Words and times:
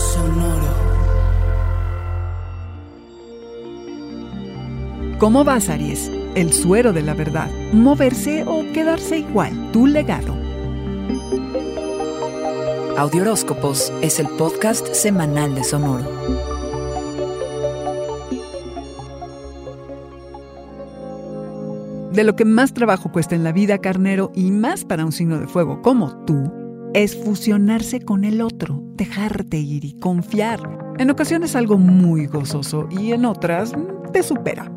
Sonoro. 0.00 0.74
¿Cómo 5.18 5.44
vas, 5.44 5.68
Aries? 5.68 6.10
El 6.34 6.54
suero 6.54 6.94
de 6.94 7.02
la 7.02 7.12
verdad. 7.12 7.50
¿Moverse 7.72 8.44
o 8.46 8.64
quedarse 8.72 9.18
igual? 9.18 9.70
Tu 9.72 9.86
legado. 9.86 10.34
Audioróscopos 12.96 13.92
es 14.00 14.18
el 14.18 14.28
podcast 14.28 14.94
semanal 14.94 15.54
de 15.54 15.64
Sonoro. 15.64 16.08
De 22.12 22.24
lo 22.24 22.36
que 22.36 22.46
más 22.46 22.72
trabajo 22.72 23.12
cuesta 23.12 23.34
en 23.34 23.44
la 23.44 23.52
vida, 23.52 23.78
carnero, 23.78 24.32
y 24.34 24.50
más 24.50 24.84
para 24.84 25.04
un 25.04 25.12
signo 25.12 25.38
de 25.38 25.46
fuego 25.46 25.82
como 25.82 26.24
tú, 26.24 26.59
es 26.94 27.16
fusionarse 27.16 28.00
con 28.00 28.24
el 28.24 28.40
otro, 28.40 28.82
dejarte 28.94 29.58
ir 29.58 29.84
y 29.84 29.92
confiar. 29.94 30.60
En 30.98 31.10
ocasiones 31.10 31.54
algo 31.54 31.78
muy 31.78 32.26
gozoso 32.26 32.88
y 32.90 33.12
en 33.12 33.24
otras 33.24 33.72
te 34.12 34.22
supera. 34.22 34.70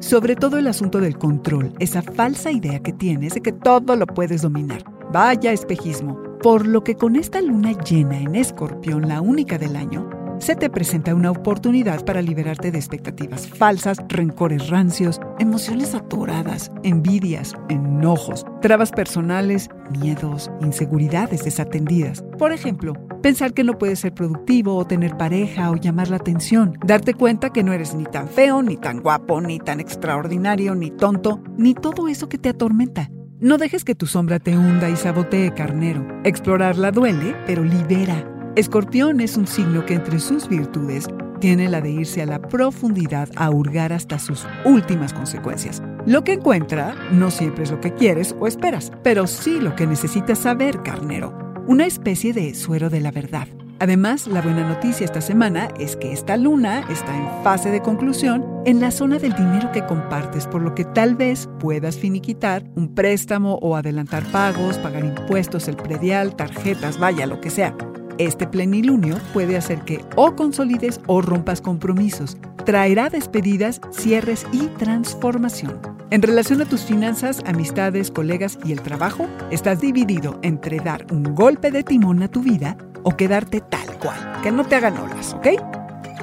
Sobre 0.00 0.36
todo 0.36 0.58
el 0.58 0.66
asunto 0.66 1.00
del 1.00 1.18
control, 1.18 1.72
esa 1.78 2.02
falsa 2.02 2.50
idea 2.50 2.80
que 2.80 2.92
tienes 2.92 3.34
de 3.34 3.40
que 3.40 3.52
todo 3.52 3.96
lo 3.96 4.06
puedes 4.06 4.42
dominar. 4.42 4.82
Vaya 5.12 5.52
espejismo. 5.52 6.18
Por 6.42 6.66
lo 6.66 6.84
que 6.84 6.94
con 6.94 7.16
esta 7.16 7.40
luna 7.40 7.72
llena 7.82 8.18
en 8.18 8.36
escorpión, 8.36 9.08
la 9.08 9.20
única 9.20 9.58
del 9.58 9.74
año, 9.74 10.08
se 10.38 10.54
te 10.54 10.70
presenta 10.70 11.14
una 11.14 11.30
oportunidad 11.30 12.04
para 12.04 12.22
liberarte 12.22 12.70
de 12.70 12.78
expectativas 12.78 13.48
falsas, 13.48 13.98
rencores 14.08 14.68
rancios, 14.68 15.20
emociones 15.38 15.94
atoradas, 15.94 16.70
envidias, 16.82 17.54
enojos, 17.68 18.46
trabas 18.62 18.90
personales, 18.90 19.68
miedos, 20.00 20.50
inseguridades 20.60 21.44
desatendidas. 21.44 22.22
Por 22.38 22.52
ejemplo, 22.52 22.94
pensar 23.22 23.52
que 23.52 23.64
no 23.64 23.78
puedes 23.78 24.00
ser 24.00 24.14
productivo 24.14 24.76
o 24.76 24.86
tener 24.86 25.16
pareja 25.16 25.70
o 25.70 25.76
llamar 25.76 26.08
la 26.08 26.16
atención, 26.16 26.78
darte 26.86 27.14
cuenta 27.14 27.50
que 27.50 27.64
no 27.64 27.72
eres 27.72 27.94
ni 27.94 28.04
tan 28.04 28.28
feo, 28.28 28.62
ni 28.62 28.76
tan 28.76 29.00
guapo, 29.00 29.40
ni 29.40 29.58
tan 29.58 29.80
extraordinario, 29.80 30.74
ni 30.74 30.90
tonto, 30.90 31.42
ni 31.56 31.74
todo 31.74 32.08
eso 32.08 32.28
que 32.28 32.38
te 32.38 32.48
atormenta. 32.48 33.10
No 33.40 33.56
dejes 33.56 33.84
que 33.84 33.94
tu 33.94 34.06
sombra 34.06 34.40
te 34.40 34.56
hunda 34.56 34.88
y 34.88 34.96
sabotee, 34.96 35.54
carnero. 35.54 36.04
Explorarla 36.24 36.90
duele, 36.90 37.36
pero 37.46 37.62
libera. 37.62 38.37
Escorpión 38.56 39.20
es 39.20 39.36
un 39.36 39.46
signo 39.46 39.86
que 39.86 39.94
entre 39.94 40.18
sus 40.18 40.48
virtudes 40.48 41.06
tiene 41.40 41.68
la 41.68 41.80
de 41.80 41.90
irse 41.90 42.22
a 42.22 42.26
la 42.26 42.40
profundidad 42.40 43.28
a 43.36 43.50
hurgar 43.50 43.92
hasta 43.92 44.18
sus 44.18 44.46
últimas 44.64 45.12
consecuencias. 45.12 45.82
Lo 46.06 46.24
que 46.24 46.34
encuentra 46.34 46.94
no 47.12 47.30
siempre 47.30 47.64
es 47.64 47.70
lo 47.70 47.80
que 47.80 47.94
quieres 47.94 48.34
o 48.40 48.46
esperas, 48.46 48.90
pero 49.04 49.26
sí 49.26 49.60
lo 49.60 49.76
que 49.76 49.86
necesitas 49.86 50.40
saber, 50.40 50.82
carnero. 50.82 51.36
Una 51.66 51.86
especie 51.86 52.32
de 52.32 52.54
suero 52.54 52.90
de 52.90 53.00
la 53.00 53.12
verdad. 53.12 53.46
Además, 53.80 54.26
la 54.26 54.42
buena 54.42 54.68
noticia 54.68 55.04
esta 55.04 55.20
semana 55.20 55.68
es 55.78 55.94
que 55.94 56.12
esta 56.12 56.36
luna 56.36 56.80
está 56.90 57.16
en 57.16 57.44
fase 57.44 57.70
de 57.70 57.80
conclusión 57.80 58.44
en 58.66 58.80
la 58.80 58.90
zona 58.90 59.18
del 59.18 59.34
dinero 59.34 59.70
que 59.70 59.86
compartes, 59.86 60.48
por 60.48 60.62
lo 60.62 60.74
que 60.74 60.84
tal 60.84 61.14
vez 61.14 61.48
puedas 61.60 61.96
finiquitar 61.96 62.64
un 62.74 62.92
préstamo 62.92 63.54
o 63.62 63.76
adelantar 63.76 64.24
pagos, 64.32 64.78
pagar 64.78 65.04
impuestos, 65.04 65.68
el 65.68 65.76
predial, 65.76 66.34
tarjetas, 66.34 66.98
vaya, 66.98 67.26
lo 67.26 67.40
que 67.40 67.50
sea. 67.50 67.76
Este 68.18 68.48
plenilunio 68.48 69.16
puede 69.32 69.56
hacer 69.56 69.82
que 69.82 70.04
o 70.16 70.34
consolides 70.34 71.00
o 71.06 71.22
rompas 71.22 71.60
compromisos. 71.60 72.36
Traerá 72.64 73.10
despedidas, 73.10 73.80
cierres 73.92 74.44
y 74.50 74.66
transformación. 74.76 75.80
En 76.10 76.22
relación 76.22 76.60
a 76.60 76.64
tus 76.64 76.82
finanzas, 76.82 77.40
amistades, 77.46 78.10
colegas 78.10 78.58
y 78.64 78.72
el 78.72 78.82
trabajo, 78.82 79.28
estás 79.52 79.80
dividido 79.80 80.40
entre 80.42 80.80
dar 80.80 81.06
un 81.12 81.34
golpe 81.36 81.70
de 81.70 81.84
timón 81.84 82.22
a 82.24 82.28
tu 82.28 82.42
vida 82.42 82.76
o 83.04 83.16
quedarte 83.16 83.60
tal 83.60 83.86
cual, 83.98 84.18
que 84.42 84.50
no 84.50 84.64
te 84.64 84.74
hagan 84.74 84.98
olas, 84.98 85.34
¿ok? 85.34 85.46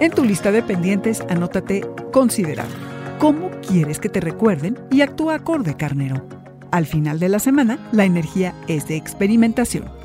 En 0.02 0.12
tu 0.12 0.26
lista 0.26 0.52
de 0.52 0.64
pendientes, 0.64 1.22
anótate 1.30 1.88
considerar 2.12 2.68
cómo 3.20 3.50
quieres 3.66 4.00
que 4.00 4.10
te 4.10 4.20
recuerden 4.20 4.78
y 4.92 5.00
actúa 5.00 5.36
acorde, 5.36 5.78
carnero. 5.78 6.28
Al 6.72 6.86
final 6.86 7.20
de 7.20 7.30
la 7.30 7.40
semana, 7.40 7.80
la 7.94 8.04
energía 8.04 8.54
es 8.68 8.86
de 8.90 8.98
experimentación. 8.98 10.05